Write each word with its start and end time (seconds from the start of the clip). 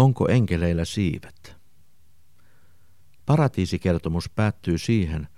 Onko 0.00 0.28
enkeleillä 0.28 0.84
siivet? 0.84 1.56
Paratiisikertomus 3.26 4.30
päättyy 4.30 4.78
siihen, 4.78 5.28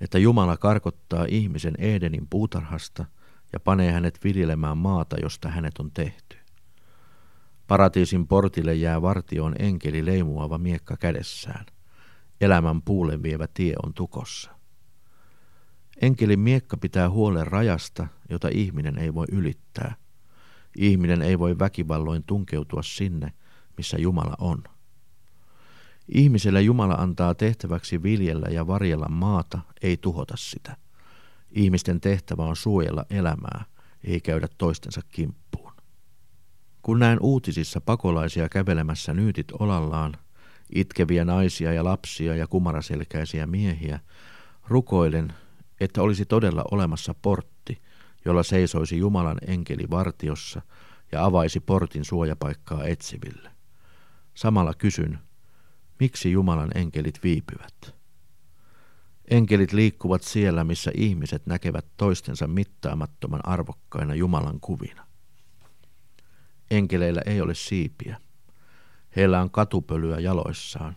että 0.00 0.18
Jumala 0.18 0.56
karkottaa 0.56 1.24
ihmisen 1.28 1.74
Edenin 1.78 2.26
puutarhasta 2.30 3.04
ja 3.52 3.60
panee 3.60 3.92
hänet 3.92 4.24
viljelemään 4.24 4.78
maata, 4.78 5.16
josta 5.22 5.48
hänet 5.48 5.78
on 5.78 5.90
tehty. 5.90 6.36
Paratiisin 7.66 8.26
portille 8.26 8.74
jää 8.74 9.02
vartioon 9.02 9.54
enkeli 9.58 10.06
leimuava 10.06 10.58
miekka 10.58 10.96
kädessään. 10.96 11.66
Elämän 12.40 12.82
puulen 12.82 13.22
vievä 13.22 13.46
tie 13.54 13.74
on 13.84 13.94
tukossa. 13.94 14.50
Enkelin 16.02 16.40
miekka 16.40 16.76
pitää 16.76 17.10
huolen 17.10 17.46
rajasta, 17.46 18.06
jota 18.30 18.48
ihminen 18.52 18.98
ei 18.98 19.14
voi 19.14 19.26
ylittää. 19.32 19.94
Ihminen 20.76 21.22
ei 21.22 21.38
voi 21.38 21.58
väkivalloin 21.58 22.24
tunkeutua 22.26 22.82
sinne, 22.82 23.32
missä 23.76 23.96
Jumala 23.98 24.34
on. 24.38 24.64
Ihmiselle 26.08 26.62
Jumala 26.62 26.94
antaa 26.94 27.34
tehtäväksi 27.34 28.02
viljellä 28.02 28.46
ja 28.50 28.66
varjella 28.66 29.08
maata, 29.08 29.58
ei 29.82 29.96
tuhota 29.96 30.34
sitä. 30.36 30.76
Ihmisten 31.50 32.00
tehtävä 32.00 32.42
on 32.42 32.56
suojella 32.56 33.04
elämää, 33.10 33.64
ei 34.04 34.20
käydä 34.20 34.48
toistensa 34.58 35.00
kimppuun. 35.08 35.72
Kun 36.82 36.98
näen 36.98 37.18
uutisissa 37.20 37.80
pakolaisia 37.80 38.48
kävelemässä 38.48 39.14
nyytit 39.14 39.52
olallaan, 39.52 40.16
itkeviä 40.74 41.24
naisia 41.24 41.72
ja 41.72 41.84
lapsia 41.84 42.36
ja 42.36 42.46
kumaraselkäisiä 42.46 43.46
miehiä, 43.46 44.00
rukoilen, 44.68 45.32
että 45.80 46.02
olisi 46.02 46.26
todella 46.26 46.64
olemassa 46.70 47.14
portti, 47.22 47.82
jolla 48.24 48.42
seisoisi 48.42 48.98
Jumalan 48.98 49.38
enkeli 49.46 49.90
vartiossa 49.90 50.62
ja 51.12 51.24
avaisi 51.24 51.60
portin 51.60 52.04
suojapaikkaa 52.04 52.84
etsiville. 52.84 53.53
Samalla 54.34 54.74
kysyn, 54.74 55.18
miksi 56.00 56.32
Jumalan 56.32 56.70
enkelit 56.74 57.22
viipyvät? 57.22 57.94
Enkelit 59.30 59.72
liikkuvat 59.72 60.22
siellä, 60.22 60.64
missä 60.64 60.90
ihmiset 60.94 61.46
näkevät 61.46 61.86
toistensa 61.96 62.46
mittaamattoman 62.46 63.40
arvokkaina 63.44 64.14
Jumalan 64.14 64.60
kuvina. 64.60 65.06
Enkeleillä 66.70 67.22
ei 67.26 67.40
ole 67.40 67.54
siipiä. 67.54 68.20
Heillä 69.16 69.40
on 69.40 69.50
katupölyä 69.50 70.20
jaloissaan. 70.20 70.94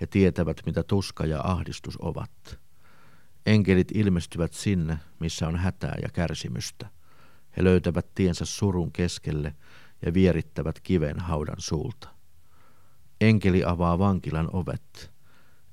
He 0.00 0.06
tietävät, 0.06 0.60
mitä 0.66 0.82
tuska 0.82 1.26
ja 1.26 1.40
ahdistus 1.44 1.98
ovat. 2.00 2.58
Enkelit 3.46 3.88
ilmestyvät 3.94 4.52
sinne, 4.52 4.98
missä 5.18 5.48
on 5.48 5.56
hätää 5.56 5.94
ja 6.02 6.08
kärsimystä. 6.08 6.90
He 7.56 7.64
löytävät 7.64 8.14
tiensä 8.14 8.44
surun 8.44 8.92
keskelle 8.92 9.56
ja 10.06 10.14
vierittävät 10.14 10.80
kiven 10.80 11.20
haudan 11.20 11.56
suulta. 11.58 12.19
Enkeli 13.20 13.64
avaa 13.64 13.98
vankilan 13.98 14.48
ovet. 14.52 15.10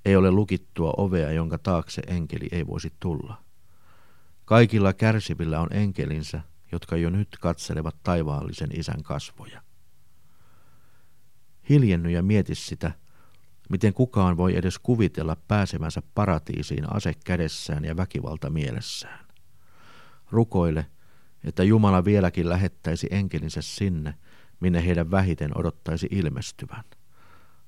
Ei 0.06 0.16
ole 0.16 0.32
lukittua 0.32 0.94
ovea, 0.98 1.32
jonka 1.32 1.58
taakse 1.58 2.02
enkeli 2.08 2.48
ei 2.52 2.68
voisi 2.68 2.94
tulla. 3.00 3.44
Kaikilla 4.46 4.94
kärsivillä 4.94 5.60
on 5.60 5.68
enkelinsä, 5.72 6.42
jotka 6.72 6.98
jo 6.98 7.10
nyt 7.10 7.38
katselevat 7.42 7.96
taivaallisen 8.04 8.70
isän 8.74 9.04
kasvoja. 9.04 9.62
Hiljenny 11.70 12.12
ja 12.12 12.24
mieti 12.24 12.56
sitä, 12.56 12.92
miten 13.70 13.94
kukaan 13.94 14.38
voi 14.38 14.58
edes 14.58 14.80
kuvitella 14.80 15.38
pääsemänsä 15.48 16.02
paratiisiin 16.16 16.94
ase 16.96 17.14
kädessään 17.26 17.86
ja 17.86 17.98
väkivalta 17.98 18.50
mielessään. 18.50 19.26
Rukoile, 20.32 20.86
että 21.44 21.64
Jumala 21.64 22.06
vieläkin 22.06 22.50
lähettäisi 22.50 23.08
enkelinsä 23.12 23.62
sinne, 23.62 24.14
minne 24.60 24.86
heidän 24.86 25.12
vähiten 25.12 25.58
odottaisi 25.58 26.08
ilmestyvän. 26.12 26.84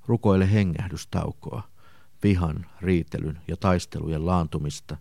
Rukoile 0.09 0.51
hengähdystaukoa, 0.51 1.63
vihan, 2.23 2.65
riitelyn 2.81 3.41
ja 3.47 3.57
taistelujen 3.57 4.25
laantumista, 4.25 4.97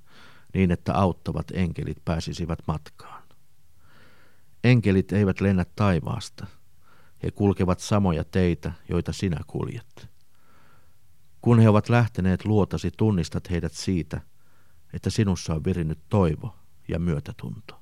niin 0.54 0.70
että 0.70 0.94
auttavat 0.94 1.50
enkelit 1.50 2.04
pääsisivät 2.04 2.58
matkaan. 2.66 3.22
Enkelit 4.64 5.12
eivät 5.12 5.40
lennä 5.40 5.66
taivaasta. 5.76 6.46
He 7.22 7.30
kulkevat 7.30 7.80
samoja 7.80 8.24
teitä, 8.24 8.72
joita 8.88 9.12
sinä 9.12 9.40
kuljet. 9.46 10.08
Kun 11.40 11.58
he 11.60 11.68
ovat 11.68 11.88
lähteneet 11.88 12.44
luotasi, 12.44 12.90
tunnistat 12.96 13.50
heidät 13.50 13.72
siitä, 13.72 14.20
että 14.92 15.10
sinussa 15.10 15.54
on 15.54 15.64
virinnyt 15.64 15.98
toivo 16.08 16.56
ja 16.88 16.98
myötätunto. 16.98 17.80